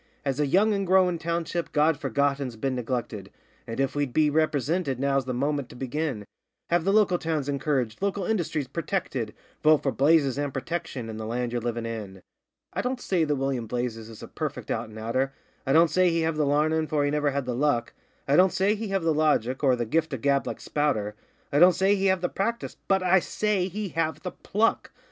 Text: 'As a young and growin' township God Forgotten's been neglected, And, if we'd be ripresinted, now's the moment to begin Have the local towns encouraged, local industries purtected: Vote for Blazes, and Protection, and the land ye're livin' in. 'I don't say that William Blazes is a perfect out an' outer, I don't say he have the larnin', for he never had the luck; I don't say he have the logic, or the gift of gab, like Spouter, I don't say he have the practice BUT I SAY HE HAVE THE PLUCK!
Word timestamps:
'As 0.25 0.39
a 0.39 0.47
young 0.47 0.73
and 0.73 0.87
growin' 0.87 1.19
township 1.19 1.71
God 1.71 1.95
Forgotten's 1.95 2.55
been 2.55 2.73
neglected, 2.73 3.29
And, 3.67 3.79
if 3.79 3.93
we'd 3.93 4.13
be 4.13 4.31
ripresinted, 4.31 4.97
now's 4.97 5.25
the 5.25 5.31
moment 5.35 5.69
to 5.69 5.75
begin 5.75 6.25
Have 6.71 6.85
the 6.85 6.91
local 6.91 7.19
towns 7.19 7.47
encouraged, 7.47 8.01
local 8.01 8.25
industries 8.25 8.67
purtected: 8.67 9.31
Vote 9.61 9.83
for 9.83 9.91
Blazes, 9.91 10.39
and 10.39 10.51
Protection, 10.51 11.07
and 11.07 11.19
the 11.19 11.27
land 11.27 11.51
ye're 11.51 11.61
livin' 11.61 11.85
in. 11.85 12.23
'I 12.73 12.81
don't 12.81 12.99
say 12.99 13.25
that 13.25 13.35
William 13.35 13.67
Blazes 13.67 14.09
is 14.09 14.23
a 14.23 14.27
perfect 14.27 14.71
out 14.71 14.89
an' 14.89 14.97
outer, 14.97 15.33
I 15.67 15.71
don't 15.73 15.91
say 15.91 16.09
he 16.09 16.21
have 16.21 16.35
the 16.35 16.47
larnin', 16.47 16.87
for 16.87 17.05
he 17.05 17.11
never 17.11 17.29
had 17.29 17.45
the 17.45 17.53
luck; 17.53 17.93
I 18.27 18.35
don't 18.35 18.51
say 18.51 18.73
he 18.73 18.87
have 18.87 19.03
the 19.03 19.13
logic, 19.13 19.63
or 19.63 19.75
the 19.75 19.85
gift 19.85 20.13
of 20.13 20.21
gab, 20.21 20.47
like 20.47 20.59
Spouter, 20.59 21.13
I 21.53 21.59
don't 21.59 21.75
say 21.75 21.93
he 21.93 22.07
have 22.07 22.21
the 22.21 22.27
practice 22.27 22.75
BUT 22.87 23.03
I 23.03 23.19
SAY 23.19 23.67
HE 23.67 23.89
HAVE 23.89 24.23
THE 24.23 24.31
PLUCK! 24.31 24.89